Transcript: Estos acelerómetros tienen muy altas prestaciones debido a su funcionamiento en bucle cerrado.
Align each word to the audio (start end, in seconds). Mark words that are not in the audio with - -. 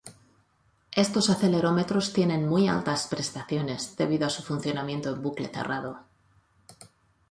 Estos 1.03 1.29
acelerómetros 1.29 2.11
tienen 2.11 2.49
muy 2.49 2.67
altas 2.67 3.05
prestaciones 3.05 3.95
debido 3.97 4.25
a 4.25 4.31
su 4.31 4.41
funcionamiento 4.41 5.11
en 5.13 5.21
bucle 5.21 5.47
cerrado. 5.47 5.99